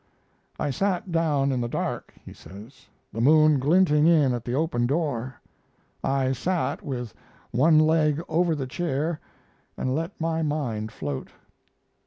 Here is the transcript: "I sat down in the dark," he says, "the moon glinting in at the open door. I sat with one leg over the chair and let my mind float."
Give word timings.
"I 0.59 0.71
sat 0.71 1.11
down 1.11 1.51
in 1.51 1.61
the 1.61 1.67
dark," 1.69 2.11
he 2.25 2.33
says, 2.33 2.87
"the 3.13 3.21
moon 3.21 3.59
glinting 3.59 4.07
in 4.07 4.33
at 4.33 4.43
the 4.43 4.55
open 4.55 4.87
door. 4.87 5.35
I 6.03 6.31
sat 6.31 6.81
with 6.81 7.13
one 7.51 7.77
leg 7.77 8.19
over 8.27 8.55
the 8.55 8.65
chair 8.65 9.19
and 9.77 9.93
let 9.93 10.19
my 10.19 10.41
mind 10.41 10.91
float." 10.91 11.29